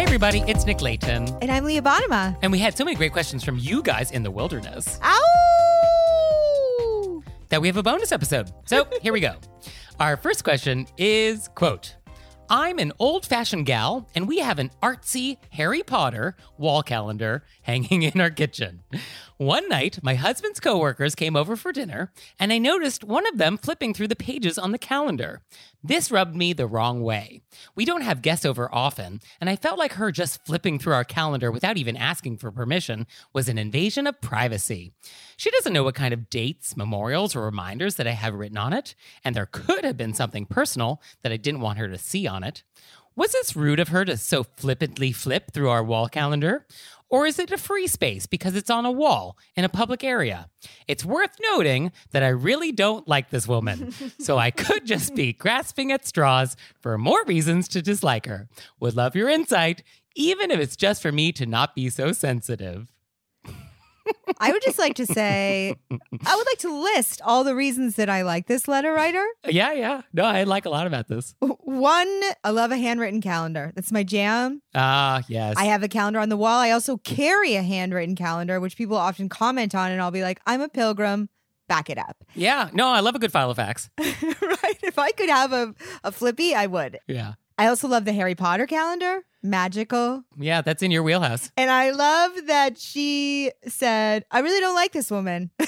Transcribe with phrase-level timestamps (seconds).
[0.00, 1.28] Hey everybody, it's Nick Leighton.
[1.42, 2.34] And I'm Leah Bonnema.
[2.40, 4.98] And we had so many great questions from you guys in the wilderness.
[5.02, 5.20] Ow!
[7.50, 8.50] that we have a bonus episode.
[8.64, 9.34] So here we go.
[10.00, 11.96] Our first question is quote,
[12.52, 18.02] I'm an old fashioned gal, and we have an artsy Harry Potter wall calendar hanging
[18.02, 18.82] in our kitchen.
[19.36, 23.56] One night, my husband's coworkers came over for dinner, and I noticed one of them
[23.56, 25.42] flipping through the pages on the calendar.
[25.82, 27.40] This rubbed me the wrong way.
[27.74, 31.04] We don't have guests over often, and I felt like her just flipping through our
[31.04, 34.92] calendar without even asking for permission was an invasion of privacy.
[35.38, 38.74] She doesn't know what kind of dates, memorials, or reminders that I have written on
[38.74, 42.26] it, and there could have been something personal that I didn't want her to see
[42.26, 42.62] on it.
[43.16, 46.66] Was this rude of her to so flippantly flip through our wall calendar?
[47.10, 50.48] Or is it a free space because it's on a wall in a public area?
[50.86, 55.32] It's worth noting that I really don't like this woman, so I could just be
[55.32, 58.48] grasping at straws for more reasons to dislike her.
[58.78, 59.82] Would love your insight,
[60.14, 62.92] even if it's just for me to not be so sensitive.
[64.38, 68.08] I would just like to say, I would like to list all the reasons that
[68.08, 69.24] I like this letter writer.
[69.46, 70.02] Yeah, yeah.
[70.12, 71.34] No, I like a lot about this.
[71.40, 73.72] One, I love a handwritten calendar.
[73.74, 74.62] That's my jam.
[74.74, 75.56] Ah, yes.
[75.58, 76.58] I have a calendar on the wall.
[76.58, 80.40] I also carry a handwritten calendar, which people often comment on, and I'll be like,
[80.46, 81.28] I'm a pilgrim.
[81.68, 82.16] Back it up.
[82.34, 83.90] yeah, no, I love a good Filofax.
[83.98, 84.78] right?
[84.82, 86.98] If I could have a, a flippy, I would.
[87.06, 87.34] Yeah.
[87.58, 90.22] I also love the Harry Potter calendar, magical.
[90.38, 91.50] Yeah, that's in your wheelhouse.
[91.56, 95.50] And I love that she said, I really don't like this woman.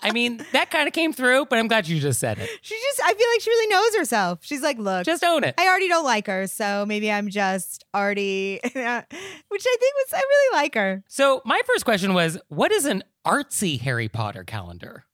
[0.00, 2.48] I mean, that kind of came through, but I'm glad you just said it.
[2.62, 4.38] she just, I feel like she really knows herself.
[4.42, 5.54] She's like, look, Just own it.
[5.58, 6.46] I already don't like her.
[6.46, 8.96] So maybe I'm just already, which I
[9.80, 11.02] think was, I really like her.
[11.08, 15.04] So, my first question was what is an artsy Harry Potter calendar?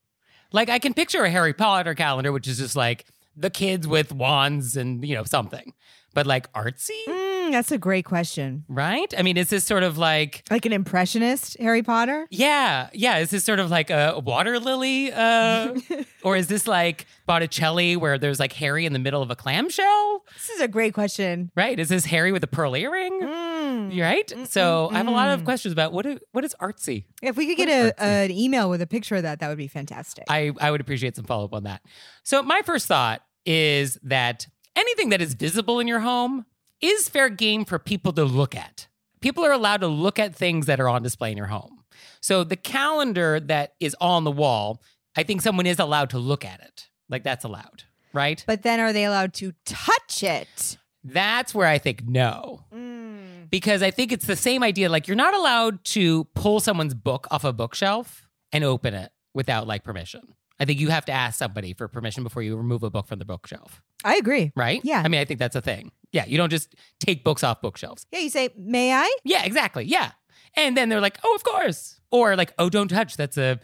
[0.53, 3.07] Like, I can picture a Harry Potter calendar, which is just like
[3.37, 5.73] the kids with wands and, you know, something.
[6.15, 8.65] But like artsy, Mm, that's a great question.
[8.69, 9.13] right?
[9.19, 12.27] I mean, is this sort of like, Like an impressionist Harry Potter?
[12.31, 15.13] yeah, yeah, is this sort of like a water lily?
[15.13, 15.75] Uh,
[16.23, 20.25] or is this like Botticelli where there's like Harry in the middle of a clamshell?
[20.35, 21.51] This is a great question.
[21.55, 21.79] Right?
[21.79, 23.21] Is this Harry with a pearl earring?
[23.21, 24.01] Mm.
[24.01, 24.33] Right?
[24.49, 27.05] So I have a lot of questions about what is, what is artsy?
[27.23, 29.59] If we could What get a, an email with a picture of that, that would
[29.59, 30.25] be fantastic.
[30.29, 31.83] I, I would appreciate some follow up on that.
[32.23, 36.47] So, my first thought is that anything that is visible in your home
[36.81, 38.89] is fair game for people to look at.
[39.21, 41.85] People are allowed to look at things that are on display in your home.
[42.21, 44.83] So, the calendar that is on the wall,
[45.17, 46.89] I think someone is allowed to look at it.
[47.09, 48.43] Like, that's allowed, right?
[48.47, 50.79] but then are they allowed to touch it?
[51.05, 52.65] That's where I think no.
[52.75, 53.51] Mm.
[53.51, 54.89] because I think it's the same idea.
[54.89, 59.67] Like you're not allowed to pull someone's book off a bookshelf and open it without
[59.67, 60.35] like permission.
[60.61, 63.19] I think you have to ask somebody for permission before you remove a book from
[63.19, 64.53] the bookshelf, I agree.
[64.55, 64.81] right?
[64.85, 65.03] Yeah.
[65.05, 65.91] I mean, I think that's a thing.
[66.13, 68.07] Yeah, you don't just take books off bookshelves.
[68.13, 69.13] Yeah, you say, may I?
[69.25, 69.85] Yeah, exactly.
[69.85, 70.13] Yeah.
[70.57, 73.17] And then they're like, "Oh, of course." Or like, "Oh, don't touch.
[73.17, 73.59] That's a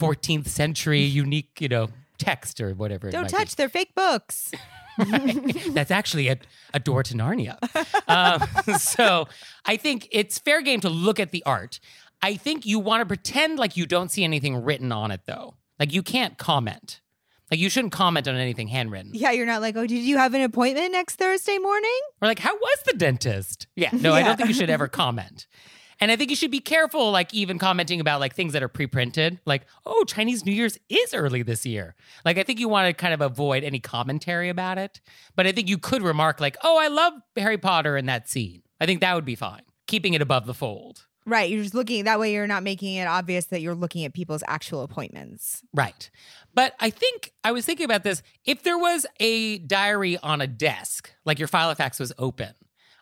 [0.00, 4.52] 14th century unique, you know, text or whatever Don't might be." touch, they're fake books.
[5.70, 6.38] That's actually a,
[6.74, 7.56] a door to Narnia.
[8.08, 9.26] um, so
[9.64, 11.80] I think it's fair game to look at the art.
[12.20, 15.54] I think you want to pretend like you don't see anything written on it, though.
[15.78, 17.00] Like you can't comment.
[17.50, 19.10] Like you shouldn't comment on anything handwritten.
[19.14, 22.00] Yeah, you're not like, oh, did you have an appointment next Thursday morning?
[22.22, 23.66] Or like, how was the dentist?
[23.76, 25.46] Yeah, no, I don't think you should ever comment.
[26.00, 28.68] And I think you should be careful, like even commenting about like things that are
[28.68, 31.94] pre-printed, like, oh, Chinese New Year's is early this year.
[32.24, 35.00] Like I think you want to kind of avoid any commentary about it.
[35.36, 38.62] But I think you could remark like, oh, I love Harry Potter in that scene.
[38.80, 39.62] I think that would be fine.
[39.86, 41.06] Keeping it above the fold.
[41.26, 41.50] Right.
[41.50, 44.42] You're just looking that way you're not making it obvious that you're looking at people's
[44.46, 45.62] actual appointments.
[45.72, 46.10] Right.
[46.54, 48.22] But I think I was thinking about this.
[48.44, 52.54] If there was a diary on a desk, like your Filofax was open,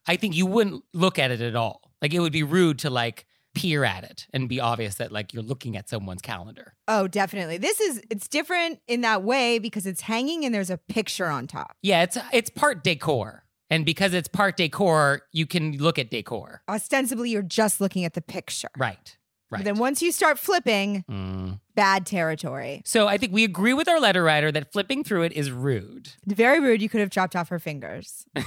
[0.07, 1.93] I think you wouldn't look at it at all.
[2.03, 5.35] Like it would be rude to like peer at it and be obvious that like
[5.35, 6.75] you're looking at someone's calendar.
[6.87, 7.59] Oh, definitely.
[7.59, 11.47] This is it's different in that way because it's hanging and there's a picture on
[11.47, 11.77] top.
[11.83, 13.45] Yeah, it's it's part decor.
[13.71, 16.63] And because it's part decor, you can look at decor.
[16.69, 18.69] Ostensibly you're just looking at the picture.
[18.77, 19.17] Right.
[19.51, 19.59] Right.
[19.61, 21.61] But then once you start flipping, Mm.
[21.75, 22.83] bad territory.
[22.85, 26.11] So I think we agree with our letter writer that flipping through it is rude.
[26.27, 26.81] Very rude.
[26.83, 28.27] You could have chopped off her fingers.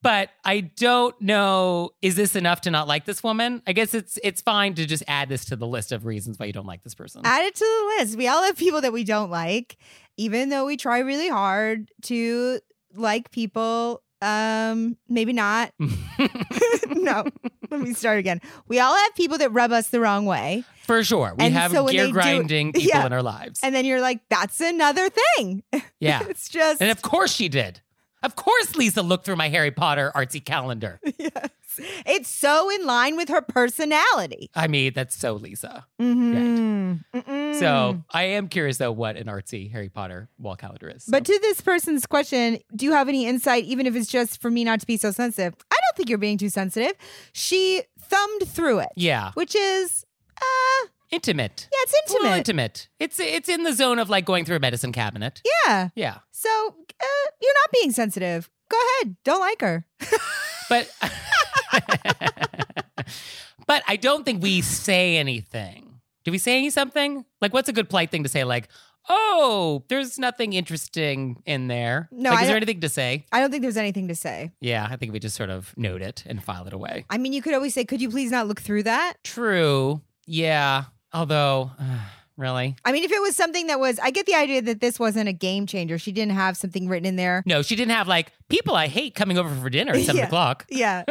[0.00, 3.62] But I don't know is this enough to not like this woman?
[3.66, 6.46] I guess it's it's fine to just add this to the list of reasons why
[6.46, 7.22] you don't like this person.
[7.24, 8.16] Add it to the list.
[8.16, 9.76] We all have people that we don't like,
[10.16, 12.60] even though we try really hard to
[12.94, 14.02] like people.
[14.20, 15.72] Um, maybe not.
[16.88, 17.24] no.
[17.70, 18.40] Let me start again.
[18.66, 20.64] We all have people that rub us the wrong way.
[20.86, 21.34] For sure.
[21.38, 23.06] We And have so gear do- grinding people Yeah.
[23.06, 23.60] in our lives.
[23.62, 25.62] And then you're like, that's another thing.
[26.00, 26.22] yeah.
[26.28, 27.80] it's just And of course she did.
[28.22, 31.00] Of course Lisa looked through my Harry Potter artsy calendar.
[31.18, 31.48] yes.
[32.06, 34.50] It's so in line with her personality.
[34.56, 35.86] I mean, that's so Lisa.
[36.00, 37.04] Mhm.
[37.14, 37.58] Mm-mm.
[37.58, 41.04] So I am curious though what an artsy Harry Potter wall calendar is.
[41.08, 44.50] But to this person's question, do you have any insight, even if it's just for
[44.50, 45.54] me not to be so sensitive?
[45.70, 46.92] I don't think you're being too sensitive.
[47.32, 50.04] She thumbed through it, yeah, which is,
[50.40, 51.68] uh, intimate.
[51.72, 52.36] yeah, it's It's intimate.
[52.38, 52.88] intimate.
[52.98, 55.42] It's it's in the zone of like going through a medicine cabinet.
[55.66, 55.88] Yeah.
[55.94, 56.18] Yeah.
[56.30, 58.48] So uh, you're not being sensitive.
[58.70, 59.16] Go ahead.
[59.24, 59.86] Don't like her.
[60.68, 60.90] But
[63.66, 66.00] But I don't think we say anything.
[66.24, 67.24] Do we say any something?
[67.42, 68.68] Like what's a good polite thing to say like,
[69.10, 73.26] "Oh, there's nothing interesting in there." No, like, is there anything to say?
[73.30, 74.52] I don't think there's anything to say.
[74.60, 77.04] Yeah, I think we just sort of note it and file it away.
[77.10, 79.14] I mean, you could always say, could you please not look through that?
[79.22, 80.00] True.
[80.26, 80.84] Yeah.
[81.12, 81.70] Although,
[82.36, 82.76] really?
[82.84, 85.28] I mean, if it was something that was, I get the idea that this wasn't
[85.28, 85.98] a game changer.
[85.98, 87.42] She didn't have something written in there.
[87.46, 90.26] No, she didn't have like people I hate coming over for dinner at seven Yeah.
[90.26, 90.66] o'clock.
[90.70, 91.04] Yeah.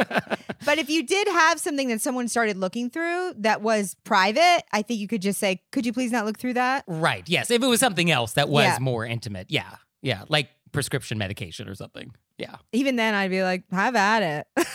[0.66, 4.82] but if you did have something that someone started looking through that was private, I
[4.82, 6.84] think you could just say, could you please not look through that?
[6.88, 7.24] Right.
[7.28, 7.50] Yes.
[7.52, 8.78] If it was something else that was Yeah.
[8.80, 9.48] more intimate.
[9.50, 9.76] Yeah.
[10.02, 10.24] Yeah.
[10.30, 12.12] Like prescription medication or something.
[12.38, 12.58] Yeah.
[12.72, 14.22] Even then, I'd be like, have at
[14.56, 14.68] it.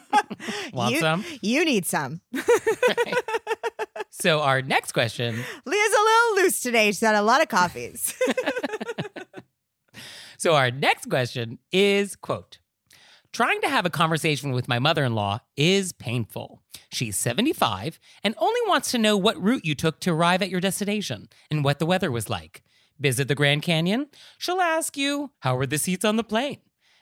[0.74, 1.24] Want you, some?
[1.40, 2.20] you need some.
[4.10, 5.34] So our next question.
[5.34, 6.86] Leah's a little loose today.
[6.86, 8.14] She's had a lot of coffees.
[10.44, 12.58] So our next question is quote
[13.32, 16.60] Trying to have a conversation with my mother in law is painful.
[16.92, 20.60] She's 75 and only wants to know what route you took to arrive at your
[20.60, 22.62] destination and what the weather was like.
[23.00, 24.08] Visit the Grand Canyon?
[24.36, 26.58] She'll ask you, How were the seats on the plane?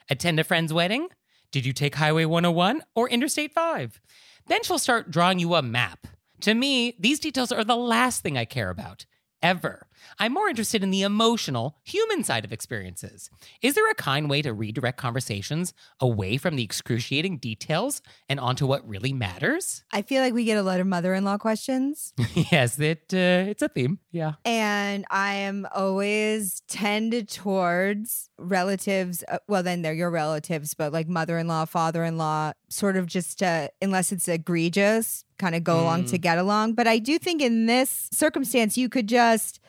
[0.09, 1.09] Attend a friend's wedding?
[1.51, 3.99] Did you take Highway 101 or Interstate 5?
[4.47, 6.07] Then she'll start drawing you a map.
[6.43, 9.05] To me, these details are the last thing I care about.
[9.41, 9.87] Ever.
[10.19, 13.29] I'm more interested in the emotional, human side of experiences.
[13.61, 18.65] Is there a kind way to redirect conversations away from the excruciating details and onto
[18.65, 19.83] what really matters?
[19.91, 22.13] I feel like we get a lot of mother in law questions.
[22.51, 23.99] yes, it uh, it's a theme.
[24.11, 24.33] Yeah.
[24.45, 29.23] And I am always tended towards relatives.
[29.27, 32.95] Uh, well, then they're your relatives, but like mother in law, father in law, sort
[32.97, 36.09] of just to, unless it's egregious, kind of go along Mm.
[36.11, 36.73] to get along.
[36.73, 39.59] But I do think in this circumstance, you could just.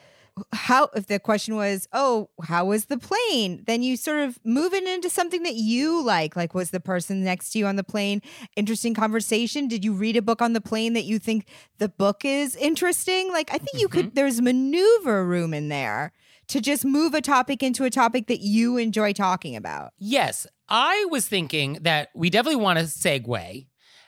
[0.51, 3.63] How, if the question was, oh, how was the plane?
[3.67, 6.35] Then you sort of move it into something that you like.
[6.35, 8.21] Like, was the person next to you on the plane
[8.55, 9.67] interesting conversation?
[9.67, 13.31] Did you read a book on the plane that you think the book is interesting?
[13.31, 14.15] Like, I think you could, mm-hmm.
[14.15, 16.11] there's maneuver room in there
[16.47, 19.93] to just move a topic into a topic that you enjoy talking about.
[19.97, 23.67] Yes, I was thinking that we definitely want to segue,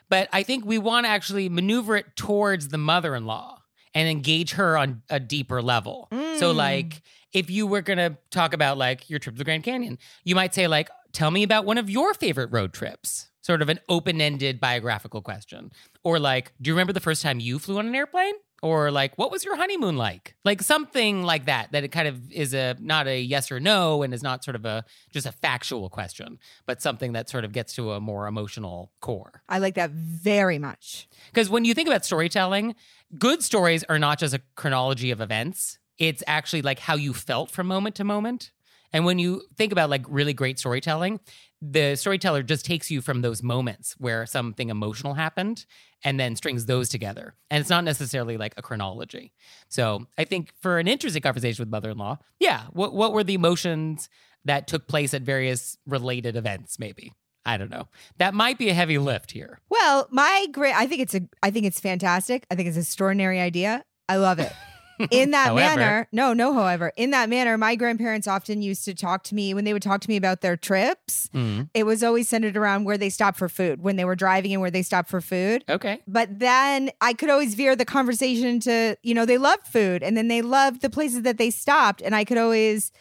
[0.09, 3.56] but I think we want to actually maneuver it towards the mother in law
[3.97, 6.07] and engage her on a deeper level.
[6.37, 6.55] So, Mm.
[6.55, 7.01] like,
[7.33, 10.35] if you were going to talk about like your trip to the Grand Canyon, you
[10.35, 13.79] might say, like, tell me about one of your favorite road trips, sort of an
[13.89, 15.71] open ended biographical question.
[16.03, 18.35] Or, like, do you remember the first time you flew on an airplane?
[18.63, 20.35] Or like, what was your honeymoon like?
[20.43, 21.71] Like something like that.
[21.73, 24.55] That it kind of is a not a yes or no, and is not sort
[24.55, 28.25] of a just a factual question, but something that sort of gets to a more
[28.25, 29.43] emotional core.
[29.47, 31.07] I like that very much.
[31.29, 32.75] Because when you think about storytelling,
[33.17, 35.77] good stories are not just a chronology of events.
[35.99, 38.51] It's actually like how you felt from moment to moment.
[38.93, 41.19] And when you think about like really great storytelling,
[41.61, 45.65] the storyteller just takes you from those moments where something emotional happened
[46.03, 47.35] and then strings those together.
[47.49, 49.33] And it's not necessarily like a chronology.
[49.67, 53.23] So I think for an interesting conversation with mother in law, yeah, what, what were
[53.23, 54.09] the emotions
[54.45, 57.13] that took place at various related events, maybe?
[57.45, 57.87] I don't know.
[58.17, 59.59] That might be a heavy lift here.
[59.69, 62.45] Well, my great I think it's a I think it's fantastic.
[62.51, 63.85] I think it's an extraordinary idea.
[64.09, 64.51] I love it.
[65.11, 69.23] In that manner, no, no, however, in that manner, my grandparents often used to talk
[69.25, 71.29] to me when they would talk to me about their trips.
[71.33, 74.53] Mm, It was always centered around where they stopped for food, when they were driving
[74.53, 75.63] and where they stopped for food.
[75.69, 76.01] okay.
[76.07, 80.17] But then I could always veer the conversation to, you know, they loved food and
[80.17, 82.01] then they loved the places that they stopped.
[82.01, 82.91] And I could always,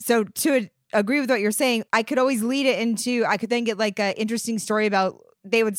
[0.00, 3.50] so to agree with what you're saying, I could always lead it into, I could
[3.50, 5.78] then get like an interesting story about they would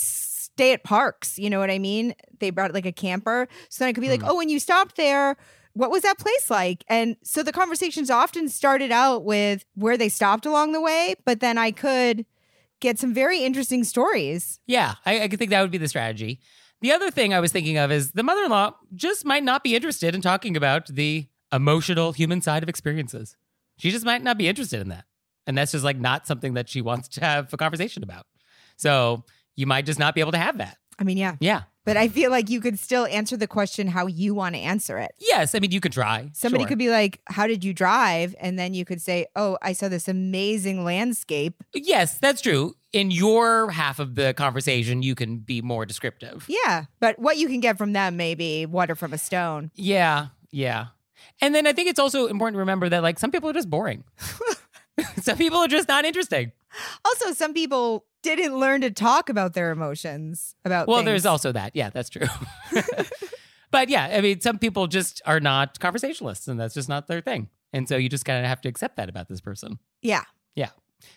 [0.56, 1.38] stay at parks.
[1.40, 2.14] You know what I mean?
[2.40, 3.48] They brought like a camper.
[3.70, 4.28] So then I could be like, Mhm.
[4.30, 5.36] oh, when you stopped there,
[5.74, 6.84] what was that place like?
[6.88, 11.40] And so the conversations often started out with where they stopped along the way, but
[11.40, 12.26] then I could
[12.80, 14.60] get some very interesting stories.
[14.68, 16.40] Yeah, I, I could think that would be the strategy.
[16.82, 19.64] The other thing I was thinking of is the mother in law just might not
[19.64, 23.38] be interested in talking about the emotional human side of experiences.
[23.78, 25.06] She just might not be interested in that.
[25.48, 28.28] And that's just like not something that she wants to have a conversation about.
[28.76, 29.24] So
[29.56, 30.78] you might just not be able to have that.
[31.00, 31.36] I mean, yeah.
[31.40, 31.64] Yeah.
[31.86, 34.98] But I feel like you could still answer the question how you want to answer
[35.00, 35.12] it.
[35.20, 35.54] Yes.
[35.54, 36.30] I mean, you could try.
[36.34, 36.70] Somebody Sure.
[36.70, 38.36] could be like, How did you drive?
[38.40, 41.62] And then you could say, Oh, I saw this amazing landscape.
[41.74, 42.76] Yes, that's true.
[42.94, 46.46] In your half of the conversation, you can be more descriptive.
[46.48, 46.86] Yeah.
[47.00, 49.72] But what you can get from them may be water from a stone.
[49.76, 50.88] Yeah, yeah.
[51.42, 53.70] And then I think it's also important to remember that like some people are just
[53.70, 54.04] boring.
[55.22, 56.52] some people are just not interesting.
[57.04, 60.56] Also, some people didn't learn to talk about their emotions.
[60.66, 61.06] About Well, things.
[61.06, 61.76] there's also that.
[61.76, 62.28] Yeah, that's true.
[63.72, 67.22] but yeah, I mean, some people just are not conversationalists and that's just not their
[67.22, 67.50] thing.
[67.72, 69.80] And so you just kind of have to accept that about this person.
[70.02, 70.24] Yeah.
[70.56, 70.70] Yeah.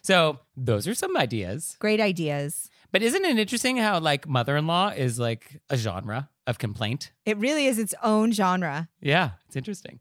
[0.03, 1.77] So those are some ideas.
[1.79, 2.71] Great ideas.
[2.93, 7.13] But isn't it interesting how like mother in law is like a genre of complaint?
[7.25, 8.89] It really is its own genre.
[9.01, 10.01] Yeah, it's interesting.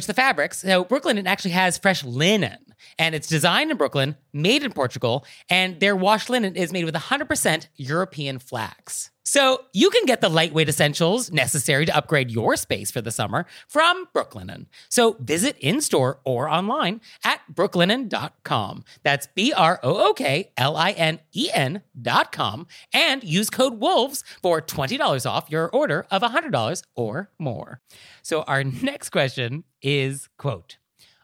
[0.07, 0.59] the fabrics.
[0.59, 2.57] So Brooklinen actually has fresh linen.
[2.97, 6.95] And it's designed in Brooklyn, made in Portugal, and their wash linen is made with
[6.95, 9.11] 100% European flax.
[9.23, 13.45] So you can get the lightweight essentials necessary to upgrade your space for the summer
[13.67, 14.65] from Brooklinen.
[14.89, 18.83] So visit in-store or online at brooklinen.com.
[19.03, 26.83] That's B-R-O-O-K-L-I-N-E-N dot com and use code WOLVES for $20 off your order of $100
[26.95, 27.81] or more.
[28.21, 30.77] So our next question is, quote,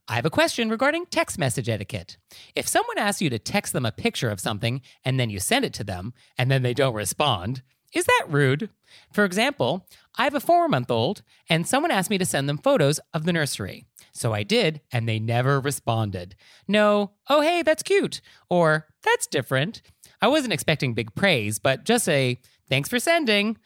[0.09, 2.17] I have a question regarding text message etiquette.
[2.55, 5.65] If someone asks you to text them a picture of something and then you send
[5.65, 7.61] it to them and then they don't respond,
[7.93, 8.69] is that rude?
[9.11, 12.57] For example, I have a four month old and someone asked me to send them
[12.57, 13.85] photos of the nursery.
[14.17, 16.35] So I did, and they never responded.
[16.67, 18.19] No, oh, hey, that's cute.
[18.49, 19.83] Or that's different.
[20.21, 23.57] I wasn't expecting big praise, but just a thanks for sending.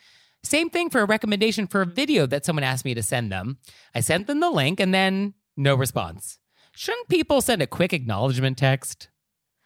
[0.44, 3.60] Same thing for a recommendation for a video that someone asked me to send them.
[3.96, 6.40] I sent them the link and then no response.
[6.74, 9.10] Shouldn't people send a quick acknowledgement text?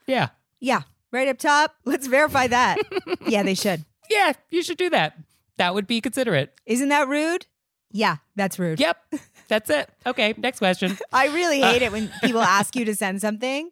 [0.05, 0.29] Yeah.
[0.59, 0.81] Yeah,
[1.11, 1.75] right up top.
[1.85, 2.77] Let's verify that.
[3.27, 3.85] yeah, they should.
[4.09, 5.17] Yeah, you should do that.
[5.57, 6.53] That would be considerate.
[6.65, 7.45] Isn't that rude?
[7.91, 8.79] Yeah, that's rude.
[8.79, 8.97] Yep.
[9.47, 9.87] That's it.
[10.07, 10.97] Okay, next question.
[11.13, 13.69] I really hate it when people ask you to send something.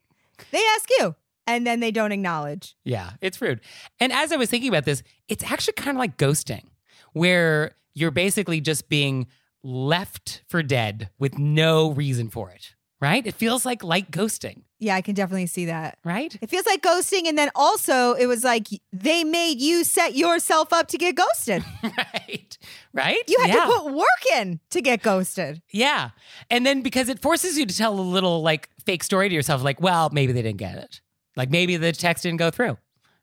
[0.52, 1.16] They ask you
[1.48, 2.76] and then they don't acknowledge.
[2.84, 3.60] Yeah, it's rude.
[4.00, 6.66] And as I was thinking about this, it's actually kind of like ghosting,
[7.14, 9.28] where you're basically just being
[9.64, 13.28] left for dead with no reason for it, right?
[13.28, 15.98] It feels like light ghosting, Yeah, I can definitely see that.
[16.06, 16.34] right?
[16.42, 17.28] It feels like ghosting.
[17.28, 21.66] And then also, it was like they made you set yourself up to get ghosted.
[21.84, 22.58] right.
[22.94, 23.22] Right?
[23.28, 23.66] You had yeah.
[23.66, 25.62] to put work in to get ghosted.
[25.70, 26.12] Yeah.
[26.50, 29.62] And then because it forces you to tell a little like fake story to yourself,
[29.64, 31.02] like, well, maybe they didn't get it.
[31.36, 32.78] Like maybe the text didn't go through.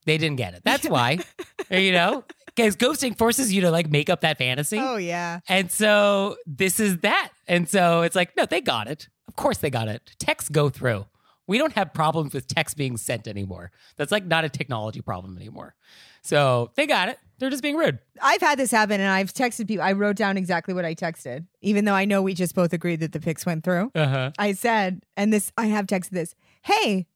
[0.04, 0.62] They didn't get it.
[0.62, 1.20] That's why.
[1.70, 2.24] you know?
[2.54, 4.78] Because ghosting forces you to like make up that fantasy.
[4.78, 5.40] Oh, yeah.
[5.48, 7.30] And so this is that.
[7.48, 9.08] And so it's like, no, they got it.
[9.30, 10.02] Of course they got it.
[10.18, 11.06] Texts go through.
[11.46, 13.70] We don't have problems with text being sent anymore.
[13.96, 15.76] That's like not a technology problem anymore.
[16.22, 17.18] So they got it.
[17.38, 18.00] They're just being rude.
[18.20, 19.84] I've had this happen and I've texted people.
[19.84, 23.00] I wrote down exactly what I texted, even though I know we just both agreed
[23.00, 23.92] that the pics went through.
[23.94, 24.30] Uh huh.
[24.36, 27.06] I said, and this, I have texted this, hey,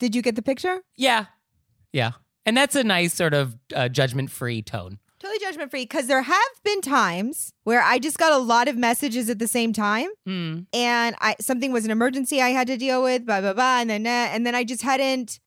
[0.00, 0.80] did you get the picture?
[0.96, 1.26] Yeah.
[1.92, 2.12] Yeah.
[2.44, 4.98] And that's a nice sort of uh, judgment free tone.
[5.40, 9.28] Judgment free because there have been times where I just got a lot of messages
[9.30, 10.60] at the same time Hmm.
[10.72, 13.90] and I something was an emergency I had to deal with, blah blah blah, and
[13.90, 15.40] then uh, and then I just hadn't.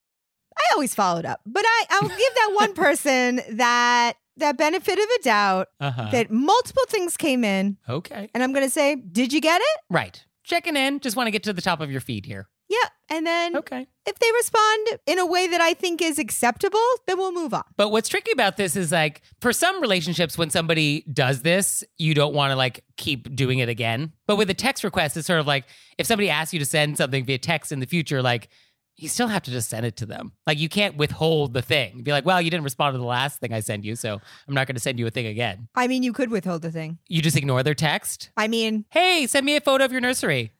[0.56, 5.04] I always followed up, but I I'll give that one person that that benefit of
[5.20, 6.08] a doubt Uh huh.
[6.12, 8.30] that multiple things came in, okay.
[8.34, 9.80] and I'm gonna say, did you get it?
[9.90, 10.24] Right.
[10.44, 11.00] Checking in.
[11.00, 12.48] Just want to get to the top of your feed here.
[12.68, 13.86] Yeah, and then Okay.
[14.06, 17.62] if they respond in a way that I think is acceptable, then we'll move on.
[17.76, 22.14] But what's tricky about this is like for some relationships, when somebody does this, you
[22.14, 24.12] don't want to like keep doing it again.
[24.26, 25.64] But with a text request, it's sort of like
[25.98, 28.48] if somebody asks you to send something via text in the future, like
[28.96, 30.32] you still have to just send it to them.
[30.46, 32.02] Like you can't withhold the thing.
[32.02, 34.54] Be like, well, you didn't respond to the last thing I sent you, so I'm
[34.54, 35.68] not going to send you a thing again.
[35.74, 36.98] I mean, you could withhold the thing.
[37.08, 38.30] You just ignore their text.
[38.36, 40.52] I mean, Hey, send me a photo of your nursery.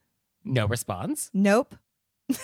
[0.43, 1.31] No response.
[1.33, 1.75] nope.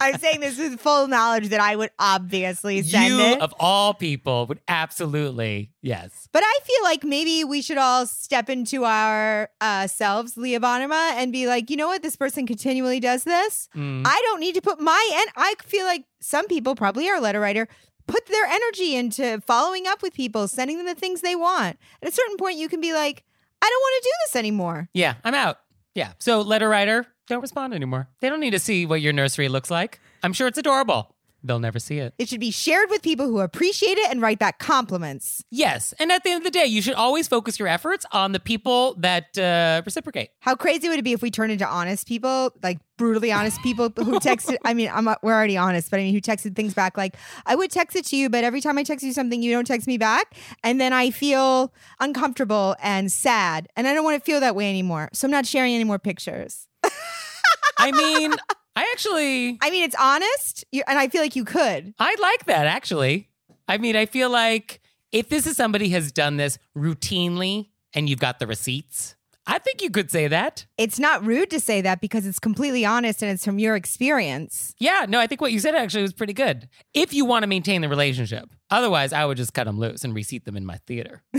[0.00, 3.40] I'm saying this with full knowledge that I would obviously send you it.
[3.40, 6.28] of all people would absolutely yes.
[6.32, 11.12] But I feel like maybe we should all step into our uh, selves, Leah Bonnema,
[11.14, 12.02] and be like, you know what?
[12.02, 13.68] This person continually does this.
[13.74, 14.02] Mm.
[14.06, 17.40] I don't need to put my and I feel like some people, probably our letter
[17.40, 17.68] writer,
[18.06, 21.78] put their energy into following up with people, sending them the things they want.
[22.02, 23.24] At a certain point, you can be like,
[23.60, 24.88] I don't want to do this anymore.
[24.92, 25.58] Yeah, I'm out.
[25.94, 26.12] Yeah.
[26.18, 28.08] So letter writer, don't respond anymore.
[28.20, 30.00] They don't need to see what your nursery looks like.
[30.22, 31.14] I'm sure it's adorable.
[31.44, 32.14] They'll never see it.
[32.18, 35.44] It should be shared with people who appreciate it and write back compliments.
[35.50, 35.94] Yes.
[36.00, 38.40] And at the end of the day, you should always focus your efforts on the
[38.40, 40.30] people that uh, reciprocate.
[40.40, 43.84] How crazy would it be if we turned into honest people, like brutally honest people
[43.96, 44.56] who texted?
[44.64, 47.54] I mean, I'm we're already honest, but I mean, who texted things back like, "I
[47.54, 49.86] would text it to you, but every time I text you something, you don't text
[49.86, 54.40] me back, and then I feel uncomfortable and sad, and I don't want to feel
[54.40, 55.08] that way anymore.
[55.12, 56.67] So I'm not sharing any more pictures."
[57.78, 58.34] I mean,
[58.76, 61.94] I actually, I mean, it's honest, you, and I feel like you could.
[61.98, 63.28] I like that actually.
[63.66, 64.80] I mean, I feel like
[65.12, 69.14] if this is somebody has done this routinely and you've got the receipts,
[69.50, 70.66] I think you could say that.
[70.76, 74.74] It's not rude to say that because it's completely honest and it's from your experience.
[74.78, 76.68] Yeah, no, I think what you said actually was pretty good.
[76.92, 80.14] If you want to maintain the relationship, otherwise, I would just cut them loose and
[80.14, 81.22] receipt them in my theater.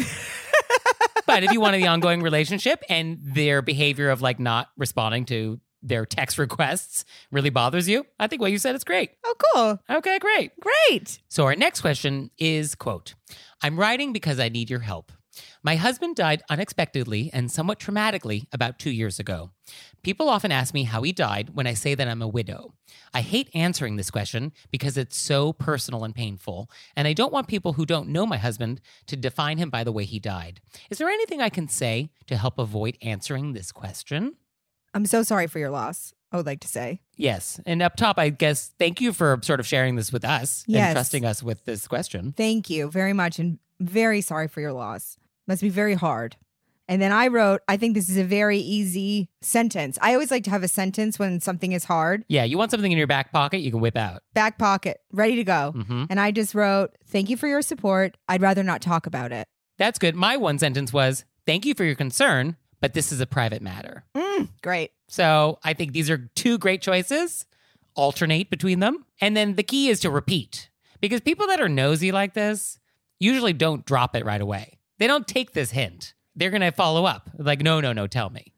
[1.28, 5.60] but if you wanted the ongoing relationship and their behavior of like not responding to
[5.82, 9.12] their text requests really bothers you, I think what you said is great.
[9.24, 9.80] Oh, cool.
[9.98, 10.52] Okay, great.
[10.60, 11.20] Great.
[11.30, 13.16] So our next question is quote,
[13.62, 15.12] I'm writing because I need your help.
[15.64, 19.52] My husband died unexpectedly and somewhat traumatically about two years ago.
[20.04, 22.74] People often ask me how he died when I say that I'm a widow.
[23.14, 27.48] I hate answering this question because it's so personal and painful, and I don't want
[27.48, 30.62] people who don't know my husband to define him by the way he died.
[30.90, 34.36] Is there anything I can say to help avoid answering this question?
[34.94, 36.14] I'm so sorry for your loss.
[36.32, 37.02] I would like to say.
[37.16, 37.60] Yes.
[37.66, 40.88] And up top, I guess, thank you for sort of sharing this with us Yes.
[40.90, 42.34] and trusting us with this question.
[42.38, 45.18] Thank you very much and very sorry for your loss.
[45.48, 46.36] Must be very hard.
[46.88, 49.98] And then I wrote, I think this is a very easy sentence.
[50.02, 52.92] I always like to have a sentence when something is hard, Yeah, you want something
[52.92, 54.22] in your back pocket, you can whip out.
[54.34, 55.72] back pocket, ready to go.
[55.76, 58.18] hmm And I just wrote, Thank you for your support.
[58.28, 59.48] I'd rather not talk about it.
[59.78, 60.16] That's good.
[60.16, 64.06] My one sentence was, Thank you for your concern, but this is a private matter.
[64.16, 64.92] Mm, great.
[65.08, 67.46] So I think these are two great choices.
[67.96, 69.06] Alternate between them.
[69.20, 70.70] And then the key is to repeat
[71.02, 72.80] because people that are nosy like this
[73.20, 74.80] usually don't drop it right away.
[75.00, 76.14] They don't take this hint.
[76.36, 78.54] They're going to follow up like, no, no, no, tell me.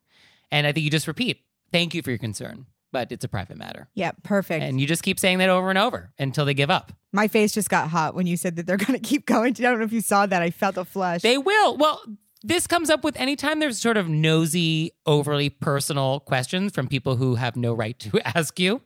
[0.52, 3.58] And I think you just repeat, thank you for your concern, but it's a private
[3.58, 3.88] matter.
[3.96, 4.64] Yeah, perfect.
[4.64, 6.92] And you just keep saying that over and over until they give up.
[7.14, 9.54] My face just got hot when you said that they're going to keep going.
[9.58, 10.42] I don't know if you saw that.
[10.42, 11.22] I felt a flush.
[11.22, 11.78] They will.
[11.78, 12.02] Well,
[12.44, 17.36] this comes up with anytime there's sort of nosy, overly personal questions from people who
[17.36, 18.82] have no right to ask you,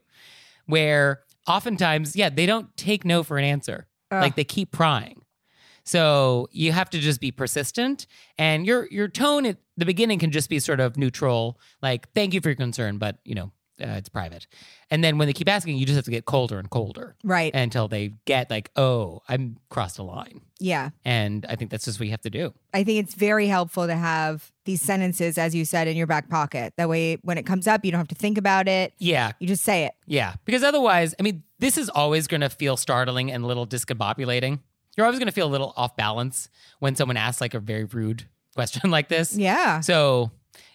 [0.65, 3.87] where oftentimes, yeah, they don't take no for an answer.
[4.11, 4.21] Ugh.
[4.21, 5.21] Like they keep prying.
[5.83, 8.07] So you have to just be persistent,
[8.39, 12.33] and your your tone at the beginning can just be sort of neutral, like "Thank
[12.33, 14.47] you for your concern," but you know uh, it's private.
[14.89, 17.53] And then when they keep asking, you just have to get colder and colder Right.
[17.53, 20.91] until they get like, "Oh, I'm crossed a line." yeah.
[21.03, 22.53] And I think that's just what you have to do.
[22.73, 26.29] I think it's very helpful to have these sentences, as you said, in your back
[26.29, 26.73] pocket.
[26.77, 28.93] That way, when it comes up, you don't have to think about it.
[28.97, 29.91] Yeah, You just say it.
[30.07, 33.67] Yeah, because otherwise, I mean, this is always going to feel startling and a little
[33.67, 34.59] discombobulating.
[34.95, 37.83] You're always going to feel a little off balance when someone asks like a very
[37.83, 38.23] rude
[38.55, 39.35] question like this.
[39.35, 39.81] Yeah.
[39.81, 40.31] So,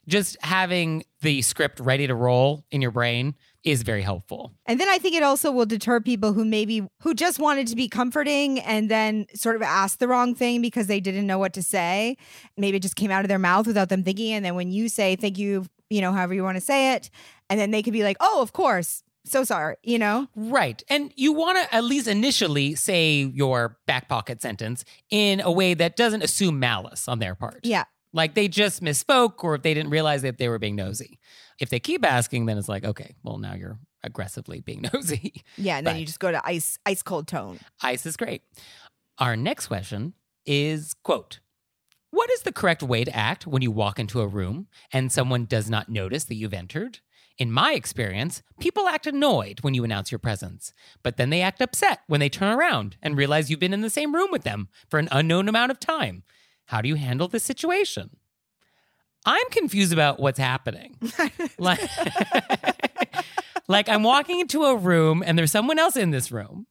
[0.08, 4.52] just having the script ready to roll in your brain is very helpful.
[4.66, 7.76] And then I think it also will deter people who maybe who just wanted to
[7.76, 11.52] be comforting and then sort of asked the wrong thing because they didn't know what
[11.54, 12.16] to say.
[12.56, 14.32] Maybe it just came out of their mouth without them thinking.
[14.32, 17.10] And then when you say thank you, you know, however you want to say it,
[17.50, 19.02] and then they could be like, oh, of course.
[19.26, 20.28] So sorry, you know?
[20.34, 20.82] Right.
[20.88, 25.74] And you want to at least initially say your back pocket sentence in a way
[25.74, 27.60] that doesn't assume malice on their part.
[27.62, 27.84] Yeah.
[28.12, 31.18] Like they just misspoke or if they didn't realize that they were being nosy.
[31.60, 35.44] If they keep asking, then it's like, okay, well, now you're aggressively being nosy.
[35.56, 35.78] Yeah.
[35.78, 37.60] And then you just go to ice, ice cold tone.
[37.82, 38.42] Ice is great.
[39.18, 40.14] Our next question
[40.46, 41.40] is quote,
[42.10, 45.44] what is the correct way to act when you walk into a room and someone
[45.44, 46.98] does not notice that you've entered?
[47.38, 51.62] In my experience, people act annoyed when you announce your presence, but then they act
[51.62, 54.68] upset when they turn around and realize you've been in the same room with them
[54.90, 56.22] for an unknown amount of time.
[56.70, 58.10] How do you handle this situation?
[59.26, 60.96] I'm confused about what's happening.
[61.58, 61.80] like,
[63.66, 66.68] like I'm walking into a room and there's someone else in this room.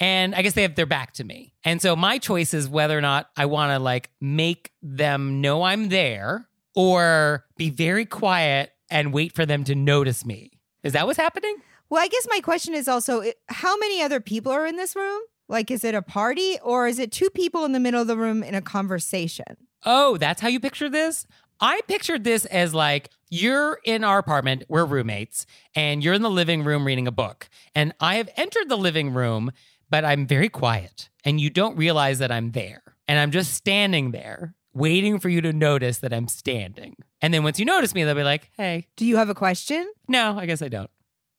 [0.00, 1.54] And I guess they have their back to me.
[1.62, 5.62] And so my choice is whether or not I want to like make them know
[5.62, 10.58] I'm there or be very quiet and wait for them to notice me.
[10.82, 11.54] Is that what's happening?
[11.88, 15.20] Well, I guess my question is also how many other people are in this room?
[15.54, 18.16] Like, is it a party or is it two people in the middle of the
[18.16, 19.56] room in a conversation?
[19.84, 21.28] Oh, that's how you picture this?
[21.60, 26.28] I pictured this as like you're in our apartment, we're roommates, and you're in the
[26.28, 27.48] living room reading a book.
[27.72, 29.52] And I have entered the living room,
[29.88, 32.82] but I'm very quiet, and you don't realize that I'm there.
[33.06, 36.96] And I'm just standing there, waiting for you to notice that I'm standing.
[37.22, 39.88] And then once you notice me, they'll be like, hey, Do you have a question?
[40.08, 40.90] no, I guess I don't.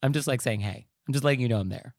[0.01, 1.95] I'm just like saying, hey, I'm just letting you know I'm there.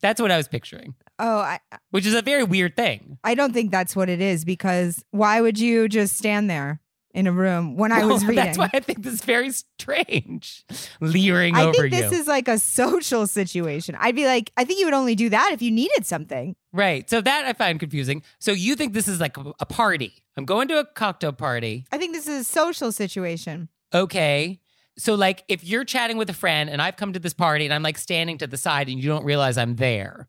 [0.00, 1.58] That's what I was picturing, Oh, I,
[1.90, 3.18] which is a very weird thing.
[3.24, 6.80] I don't think that's what it is because why would you just stand there
[7.14, 8.44] in a room when I was reading?
[8.44, 10.64] That's why I think this is very strange.
[11.00, 12.18] Leering I over think this you.
[12.18, 13.96] is like a social situation.
[13.98, 16.54] I'd be like, I think you would only do that if you needed something.
[16.72, 17.08] right.
[17.10, 18.22] So that I find confusing.
[18.38, 20.12] So you think this is like a party.
[20.36, 21.84] I'm going to a cocktail party.
[21.90, 23.68] I think this is a social situation.
[23.92, 24.60] Okay.
[24.98, 27.72] So like if you're chatting with a friend and I've come to this party and
[27.72, 30.28] I'm like standing to the side and you don't realize I'm there,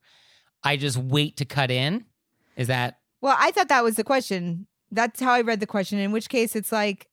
[0.64, 2.06] I just wait to cut in.
[2.56, 4.68] Is that Well, I thought that was the question.
[4.92, 5.98] That's how I read the question.
[6.00, 7.08] In which case, it's like,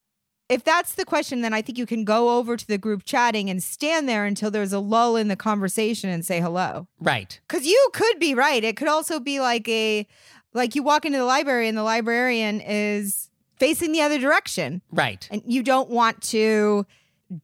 [0.49, 3.51] if that's the question, then I think you can go over to the group chatting
[3.51, 6.87] and stand there until there's a lull in the conversation and say hello.
[7.01, 7.41] right?
[7.49, 8.63] Because you could be right.
[8.63, 10.07] It could also be like a,
[10.55, 15.27] like you walk into the library and the librarian is facing the other direction Right.
[15.31, 16.87] and you don't want to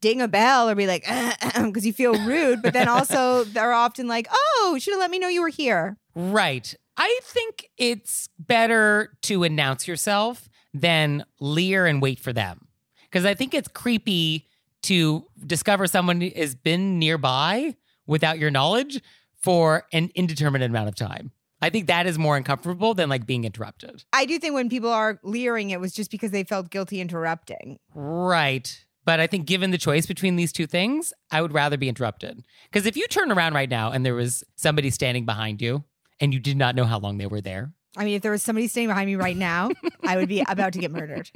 [0.01, 1.05] ding a bell or be like,
[1.55, 2.63] because you feel rude.
[2.63, 5.97] But then also, they're often like, oh, should have let me know you were here.
[6.15, 6.75] Right.
[6.97, 12.69] I think it's better to announce yourself than leer and wait for them.
[13.11, 14.49] Because I think it's creepy
[14.83, 19.01] to discover someone has been nearby without your knowledge
[19.43, 21.31] for an indeterminate amount of time.
[21.61, 24.05] I think that is more uncomfortable than like being interrupted.
[24.13, 27.79] I do think when people are leering, it was just because they felt guilty interrupting.
[27.95, 28.85] Right.
[29.05, 32.45] But I think given the choice between these two things, I would rather be interrupted.
[32.71, 35.85] Because if you turn around right now and there was somebody standing behind you
[36.21, 38.43] and you did not know how long they were there, I mean, if there was
[38.43, 39.71] somebody standing behind me right now,
[40.05, 41.31] I would be about to get murdered.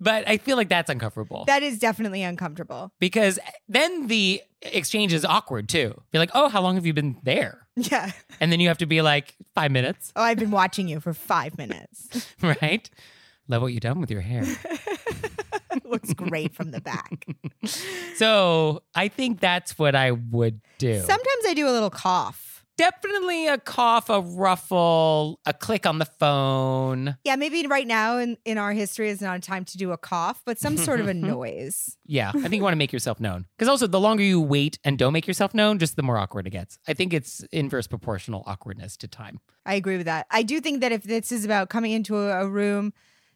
[0.00, 1.44] but I feel like that's uncomfortable.
[1.46, 2.92] That is definitely uncomfortable.
[3.00, 6.00] because then the exchange is awkward too.
[6.10, 7.66] Be like, oh, how long have you been there?
[7.76, 8.10] Yeah.
[8.40, 11.14] And then you have to be like, five minutes, Oh, I've been watching you for
[11.14, 12.28] five minutes.
[12.42, 12.88] right?
[13.48, 14.44] Love what you've done with your hair.
[15.84, 17.26] Looks great from the back.
[18.16, 21.00] so I think that's what I would do.
[21.00, 22.50] Sometimes I do a little cough.
[22.76, 27.16] Definitely a cough, a ruffle, a click on the phone.
[27.22, 29.96] Yeah, maybe right now in, in our history is not a time to do a
[29.96, 31.96] cough, but some sort of a noise.
[32.04, 33.46] Yeah, I think you want to make yourself known.
[33.56, 36.48] Because also, the longer you wait and don't make yourself known, just the more awkward
[36.48, 36.80] it gets.
[36.88, 39.38] I think it's inverse proportional awkwardness to time.
[39.64, 40.26] I agree with that.
[40.32, 42.92] I do think that if this is about coming into a, a room,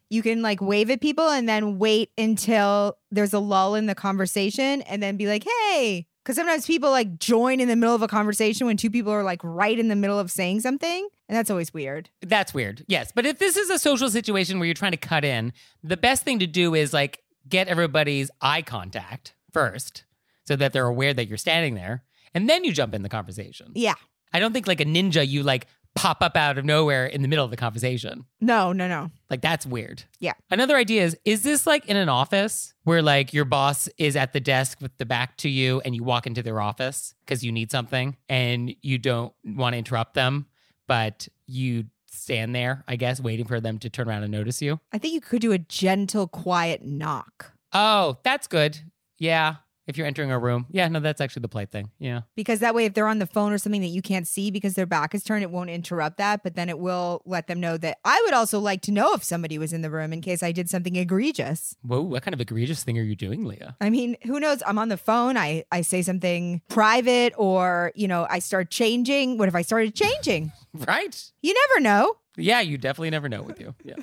[0.09, 3.95] you can like wave at people and then wait until there's a lull in the
[3.95, 6.07] conversation and then be like, hey.
[6.23, 9.23] Because sometimes people like join in the middle of a conversation when two people are
[9.23, 11.07] like right in the middle of saying something.
[11.27, 12.09] And that's always weird.
[12.21, 12.83] That's weird.
[12.87, 13.11] Yes.
[13.13, 16.23] But if this is a social situation where you're trying to cut in, the best
[16.23, 20.03] thing to do is like get everybody's eye contact first
[20.45, 22.03] so that they're aware that you're standing there.
[22.33, 23.71] And then you jump in the conversation.
[23.75, 23.95] Yeah.
[24.31, 27.27] I don't think like a ninja, you like pop up out of nowhere in the
[27.27, 28.25] middle of the conversation.
[28.39, 29.11] No, no, no.
[29.29, 30.03] Like that's weird.
[30.19, 30.33] Yeah.
[30.49, 34.33] Another idea is is this like in an office where like your boss is at
[34.33, 37.51] the desk with the back to you and you walk into their office because you
[37.51, 40.45] need something and you don't want to interrupt them,
[40.87, 44.79] but you stand there, I guess, waiting for them to turn around and notice you?
[44.91, 47.53] I think you could do a gentle, quiet knock.
[47.73, 48.79] Oh, that's good.
[49.17, 49.55] Yeah.
[49.89, 50.67] If you're entering a room.
[50.69, 51.89] Yeah, no, that's actually the polite thing.
[51.97, 52.21] Yeah.
[52.35, 54.75] Because that way, if they're on the phone or something that you can't see because
[54.75, 56.43] their back is turned, it won't interrupt that.
[56.43, 59.23] But then it will let them know that I would also like to know if
[59.23, 61.75] somebody was in the room in case I did something egregious.
[61.81, 63.77] Whoa, what kind of egregious thing are you doing, Leah?
[63.81, 64.61] I mean, who knows?
[64.67, 65.37] I'm on the phone.
[65.37, 69.39] I, I say something private or, you know, I start changing.
[69.39, 70.51] What if I started changing?
[70.71, 71.31] Right.
[71.41, 72.15] You never know.
[72.37, 73.73] Yeah, you definitely never know with you.
[73.83, 73.95] Yeah.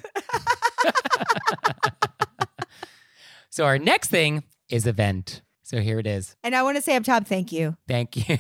[3.51, 5.43] so our next thing is event.
[5.67, 6.37] So here it is.
[6.45, 7.77] And I want to say up top, thank you.
[7.89, 8.39] Thank you.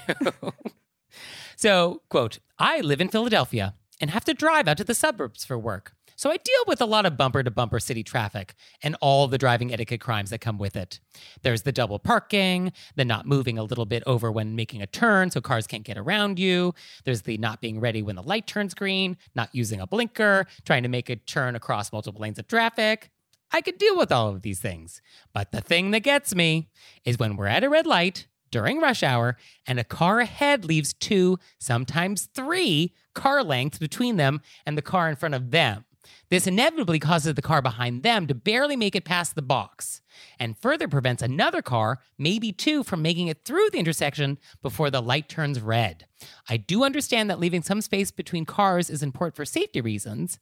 [1.56, 5.58] so, quote, I live in Philadelphia and have to drive out to the suburbs for
[5.58, 5.96] work.
[6.14, 9.38] So I deal with a lot of bumper to bumper city traffic and all the
[9.38, 11.00] driving etiquette crimes that come with it.
[11.42, 15.32] There's the double parking, the not moving a little bit over when making a turn
[15.32, 16.74] so cars can't get around you.
[17.04, 20.84] There's the not being ready when the light turns green, not using a blinker, trying
[20.84, 23.10] to make a turn across multiple lanes of traffic.
[23.52, 25.00] I could deal with all of these things.
[25.32, 26.68] But the thing that gets me
[27.04, 30.92] is when we're at a red light during rush hour and a car ahead leaves
[30.92, 35.84] two, sometimes three car lengths between them and the car in front of them.
[36.28, 40.00] This inevitably causes the car behind them to barely make it past the box
[40.38, 45.02] and further prevents another car, maybe two, from making it through the intersection before the
[45.02, 46.06] light turns red.
[46.48, 50.38] I do understand that leaving some space between cars is important for safety reasons,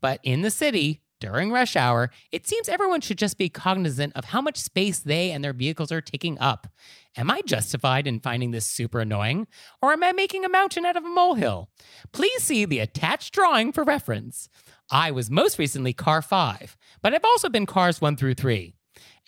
[0.00, 4.26] but in the city, during rush hour, it seems everyone should just be cognizant of
[4.26, 6.68] how much space they and their vehicles are taking up.
[7.16, 9.48] Am I justified in finding this super annoying,
[9.82, 11.68] or am I making a mountain out of a molehill?
[12.12, 14.48] Please see the attached drawing for reference.
[14.88, 18.72] I was most recently car 5, but I've also been cars 1 through 3,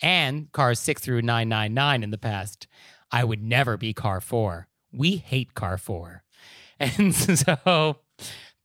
[0.01, 2.65] and cars 6 through 999 in the past.
[3.11, 4.69] I would never be car 4.
[4.93, 6.23] We hate car 4.
[6.79, 7.97] And so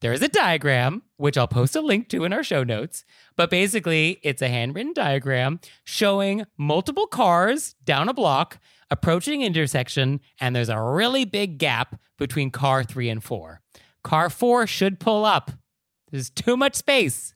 [0.01, 3.05] there's a diagram, which I'll post a link to in our show notes.
[3.35, 8.59] But basically, it's a handwritten diagram showing multiple cars down a block
[8.91, 13.61] approaching intersection, and there's a really big gap between car three and four.
[14.03, 15.51] Car four should pull up.
[16.11, 17.33] There's too much space,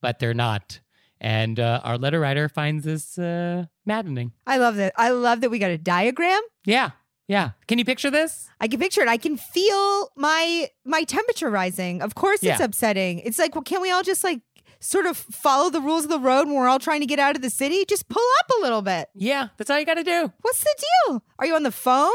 [0.00, 0.80] but they're not.
[1.20, 4.32] And uh, our letter writer finds this uh, maddening.
[4.46, 4.92] I love that.
[4.96, 6.40] I love that we got a diagram.
[6.64, 6.92] Yeah.
[7.28, 7.50] Yeah.
[7.68, 8.48] Can you picture this?
[8.60, 9.08] I can picture it.
[9.08, 12.02] I can feel my my temperature rising.
[12.02, 12.62] Of course it's Yeah.
[12.64, 13.20] upsetting.
[13.20, 14.40] It's like, well, can we all just like
[14.80, 17.36] sort of follow the rules of the road when we're all trying to get out
[17.36, 17.84] of the city?
[17.84, 19.08] Just pull up a little bit.
[19.14, 20.32] Yeah, that's all you got to do.
[20.40, 20.74] What's the
[21.06, 21.22] deal?
[21.38, 22.10] Are you on the phone?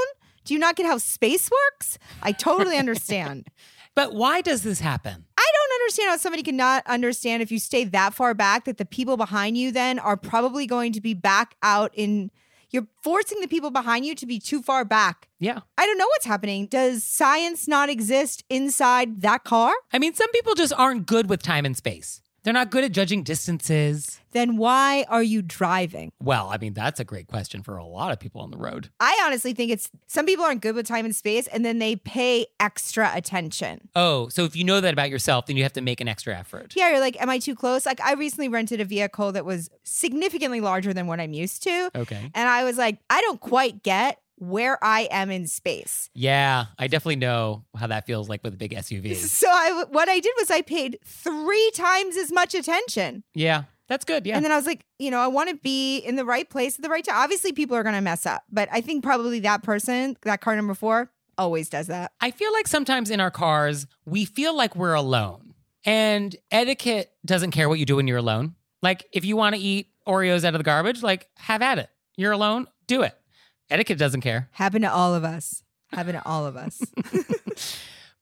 [0.45, 1.97] Do you not get how space works?
[2.21, 3.47] I totally understand.
[3.95, 5.23] But why does this happen?
[5.37, 8.85] I don't understand how somebody cannot understand if you stay that far back that the
[8.85, 12.31] people behind you then are probably going to be back out in
[12.73, 15.29] you're forcing the people behind you to be too far back.
[15.39, 15.59] Yeah.
[15.77, 16.65] I don't know what's happening.
[16.65, 19.71] Does science not exist inside that car?
[19.93, 22.22] I mean, some people just aren't good with time and space.
[22.43, 24.19] They're not good at judging distances.
[24.31, 26.11] Then why are you driving?
[26.21, 28.89] Well, I mean, that's a great question for a lot of people on the road.
[28.99, 31.95] I honestly think it's some people aren't good with time and space and then they
[31.95, 33.89] pay extra attention.
[33.95, 36.37] Oh, so if you know that about yourself, then you have to make an extra
[36.37, 36.73] effort.
[36.75, 37.85] Yeah, you're like, am I too close?
[37.85, 41.91] Like, I recently rented a vehicle that was significantly larger than what I'm used to.
[41.95, 42.31] Okay.
[42.33, 46.09] And I was like, I don't quite get where I am in space.
[46.13, 49.15] Yeah, I definitely know how that feels like with a big SUV.
[49.33, 53.23] So I, what I did was I paid three times as much attention.
[53.33, 54.25] Yeah, that's good.
[54.25, 54.35] Yeah.
[54.35, 56.77] And then I was like, you know, I want to be in the right place
[56.77, 57.15] at the right time.
[57.17, 60.55] Obviously, people are going to mess up, but I think probably that person, that car
[60.55, 62.11] number four, always does that.
[62.21, 65.53] I feel like sometimes in our cars, we feel like we're alone.
[65.85, 68.55] And etiquette doesn't care what you do when you're alone.
[68.81, 71.89] Like, if you want to eat Oreos out of the garbage, like, have at it.
[72.15, 73.17] You're alone, do it.
[73.73, 74.49] Etiquette doesn't care.
[74.51, 75.63] Happened to all of us.
[75.91, 76.81] Happened to all of us.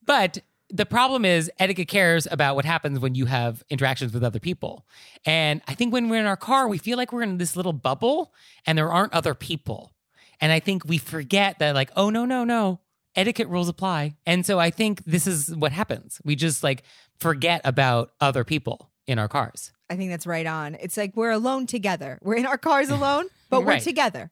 [0.05, 4.39] But the problem is, etiquette cares about what happens when you have interactions with other
[4.39, 4.85] people.
[5.25, 7.73] And I think when we're in our car, we feel like we're in this little
[7.73, 8.33] bubble
[8.65, 9.91] and there aren't other people.
[10.39, 12.79] And I think we forget that, like, oh, no, no, no,
[13.15, 14.15] etiquette rules apply.
[14.25, 16.19] And so I think this is what happens.
[16.23, 16.83] We just like
[17.19, 19.71] forget about other people in our cars.
[19.89, 20.75] I think that's right on.
[20.81, 22.17] It's like we're alone together.
[22.23, 23.81] We're in our cars alone, but we're Right.
[23.83, 24.31] together.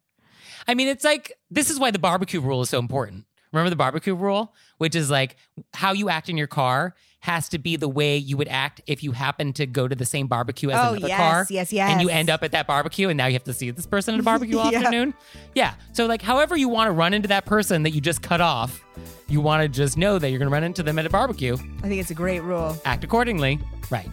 [0.67, 3.25] I mean, it's like this is why the barbecue rule is so important.
[3.51, 5.35] Remember the barbecue rule, which is like
[5.73, 9.03] how you act in your car has to be the way you would act if
[9.03, 11.47] you happen to go to the same barbecue as Oh, another yes, car.
[11.49, 13.85] yes, And you end up at that barbecue, and now you have to see this
[13.85, 14.69] person at a barbecue Yeah.
[14.77, 15.13] afternoon.
[15.53, 15.73] Yeah.
[15.91, 18.81] So, like, however you want to run into that person that you just cut off,
[19.27, 21.55] you want to just know that you're going to run into them at a barbecue.
[21.55, 22.77] I think it's a great rule.
[22.85, 23.59] Act accordingly.
[23.89, 24.07] Right.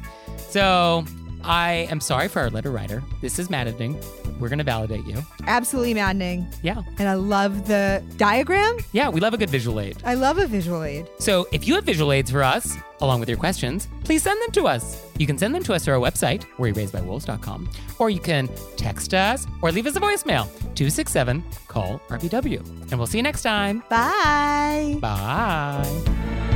[0.49, 1.05] So,
[1.47, 3.03] I am sorry for our letter writer.
[3.21, 3.99] This is maddening.
[4.41, 5.23] We're going to validate you.
[5.47, 6.47] Absolutely maddening.
[6.63, 6.83] Yeah.
[6.99, 8.77] And I love the diagram.
[8.93, 9.09] Yeah.
[9.09, 9.97] We love a good visual aid.
[10.05, 11.09] I love a visual aid.
[11.19, 14.51] So if you have visual aids for us, along with your questions, please send them
[14.53, 15.03] to us.
[15.19, 19.47] You can send them to us through our website, wereyouraisedbywolves.com, or you can text us
[19.63, 22.91] or leave us a voicemail, 267 call RBW.
[22.91, 23.83] And we'll see you next time.
[23.89, 24.99] Bye.
[25.01, 26.56] Bye.